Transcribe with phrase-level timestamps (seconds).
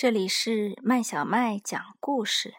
[0.00, 2.54] 这里是麦小麦讲故事。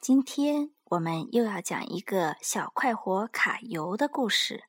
[0.00, 4.62] 今天我们又要讲一个小快活卡游的故事。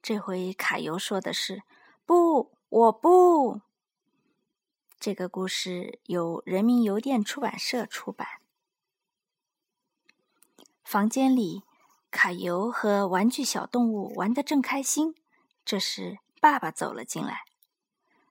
[0.00, 1.64] 这回卡游说的是
[2.06, 3.60] “不，我不”。
[4.98, 8.26] 这个故事由人民邮电出版社出版。
[10.82, 11.62] 房间里，
[12.10, 15.14] 卡游和玩具小动物玩得正开心。
[15.62, 17.42] 这时，爸爸走了进来。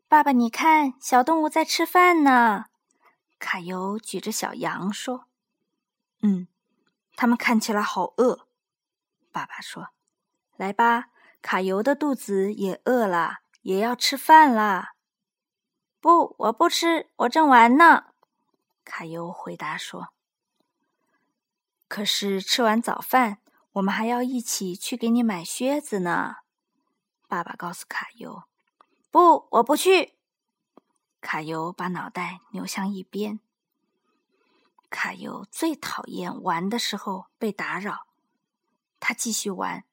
[0.08, 2.66] 爸爸，你看，小动物在吃饭呢。
[3.42, 5.26] 卡尤举着小羊说
[6.22, 6.48] ：“嗯，
[7.16, 8.48] 它们看起来好饿。”
[9.34, 9.90] 爸爸说
[10.56, 11.10] ：“来吧，
[11.42, 14.94] 卡尤的肚子也饿了，也要吃饭啦。
[16.00, 18.14] ”“不，我不吃，我正玩呢。”
[18.86, 20.14] 卡尤回答说。
[21.90, 23.40] “可是吃完早饭，
[23.74, 26.36] 我们还要一起去给你买靴子呢。”
[27.28, 28.44] 爸爸告诉卡尤。
[29.10, 30.14] “不，我不去。”
[31.22, 33.40] 卡尤把脑袋扭向一边。
[34.90, 38.08] 卡尤最讨厌玩的时候被打扰，
[39.00, 39.86] 他继续玩，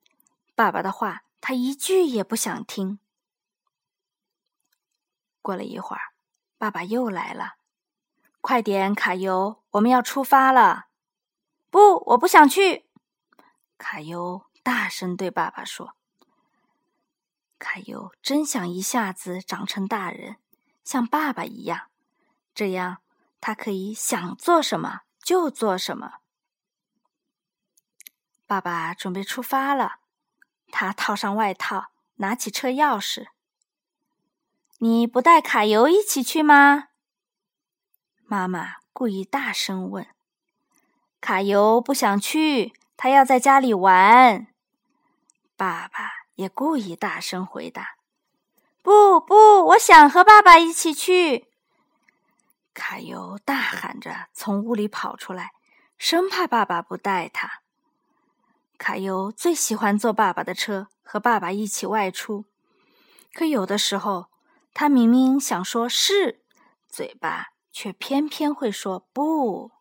[0.56, 2.98] 爸爸的话他一句也不想听。
[5.40, 6.14] 过了一会儿，
[6.58, 7.54] 爸爸又来了
[8.40, 10.86] ，“快点，卡尤，我们要出发了。
[11.70, 12.86] ”“不，我不想去。”
[13.78, 15.94] 卡尤大声对爸爸说。
[17.58, 20.36] 卡尤真想一下子长成大人。
[20.88, 21.90] 像爸爸一样，
[22.54, 23.02] 这样
[23.42, 26.20] 他可以想做什么就做什么。
[28.46, 29.96] 爸爸准备出发了，
[30.70, 33.26] 他套上外套，拿起车钥匙。
[34.78, 36.88] 你不带卡尤一起去吗？
[38.24, 40.06] 妈妈故意大声问。
[41.20, 44.46] 卡尤不想去，他要在家里玩。
[45.54, 47.97] 爸爸也故意大声回答。
[48.82, 51.48] 不不，我想和爸爸一起去！
[52.72, 55.52] 卡尤大喊着从屋里跑出来，
[55.98, 57.62] 生怕爸爸不带他。
[58.78, 62.44] 卡尤最喜欢坐爸爸的车，和爸爸一起外出。
[63.34, 64.30] 可有的时候，
[64.72, 66.44] 他明明想说是，
[66.88, 69.72] 嘴巴却偏偏会说不。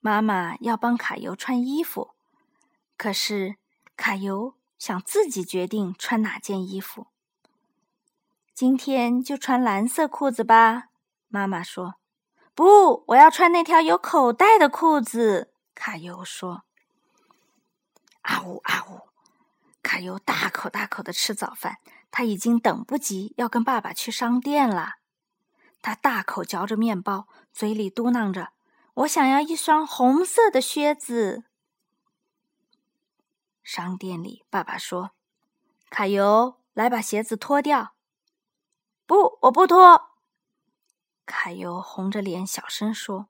[0.00, 2.14] 妈妈要帮卡尤穿衣服，
[2.96, 3.56] 可是
[3.96, 4.54] 卡尤。
[4.78, 7.08] 想自己决定穿哪件衣服。
[8.54, 10.84] 今天就穿蓝色裤子吧，
[11.28, 11.94] 妈妈说。
[12.54, 15.52] 不，我要穿那条有口袋的裤子。
[15.74, 16.64] 卡尤说。
[18.22, 19.08] 啊呜啊呜！
[19.82, 21.78] 卡尤大口大口的吃早饭，
[22.10, 24.94] 他已经等不及要跟爸爸去商店了。
[25.80, 28.50] 他大口嚼着面包，嘴里嘟囔着
[28.94, 31.44] ：“我想要一双红色的靴子。”
[33.70, 35.10] 商店里，爸爸说
[35.92, 37.94] ：“卡尤，来把鞋子脱掉。
[39.06, 40.08] ”“不，我不脱。”
[41.26, 43.28] 卡尤红着脸小声说：“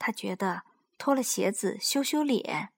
[0.00, 0.64] 他觉得
[0.98, 2.72] 脱了鞋子羞羞脸。”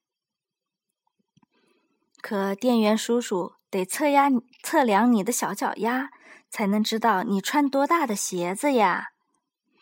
[2.21, 4.29] 可店员叔叔得测压
[4.63, 6.11] 测量你的小脚丫，
[6.51, 9.13] 才能知道你穿多大的鞋子呀。”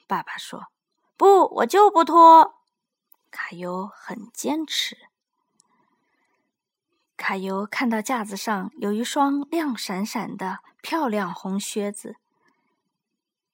[0.06, 0.68] 爸爸说
[1.18, 2.60] ：“不，我就不脱。”
[3.32, 4.96] 卡尤很坚持。
[7.22, 12.16] 卡尤看到架子上有一双亮闪闪的漂亮红靴子，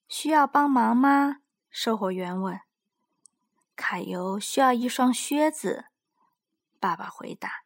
[0.08, 1.40] 需要帮忙吗？
[1.68, 2.58] 售货员问。
[3.76, 5.84] 卡尤需要一双靴子，
[6.80, 7.64] 爸爸回答。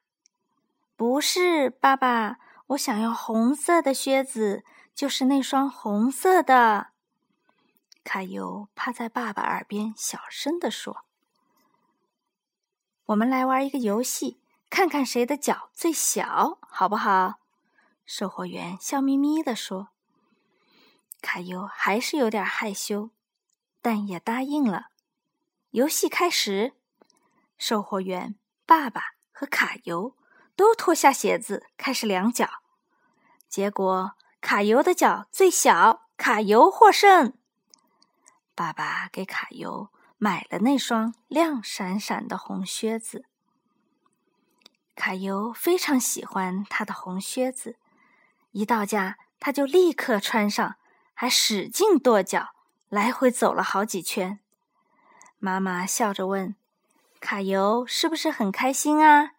[0.97, 6.89] 不是，爸爸，我想要红色的靴子，就是那双红色的。
[8.03, 11.05] 卡尤趴在爸爸耳边小声地说
[13.07, 14.41] ：“我们来玩一个游戏。”
[14.73, 17.35] 看看谁的脚最小，好不好？
[18.07, 19.89] 售货员笑眯眯地说。
[21.21, 23.11] 卡尤还是有点害羞，
[23.83, 24.87] 但也答应了。
[25.73, 26.73] 游戏开始，
[27.59, 30.17] 售货员、爸爸和卡尤
[30.57, 32.49] 都脱下鞋子开始量脚。
[33.51, 37.35] 结果，卡尤的脚最小，卡尤获胜。
[38.55, 43.27] 爸爸给卡尤买了那双亮闪闪的红靴子。
[44.95, 47.77] 卡尤非常喜欢他的红靴子，
[48.51, 50.77] 一到家他就立刻穿上，
[51.15, 52.51] 还使劲跺脚，
[52.89, 54.39] 来回走了好几圈。
[55.39, 56.55] 妈妈笑着问
[57.21, 59.33] ：“卡尤是不是很开心啊？”“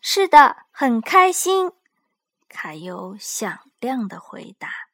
[0.00, 1.72] 是的，很开心。”
[2.48, 4.89] 卡尤响亮的回答。